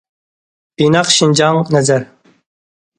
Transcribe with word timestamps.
ئىناق 0.87 1.13
شىنجاڭ»،« 1.19 1.63
نەزەر. 1.79 2.13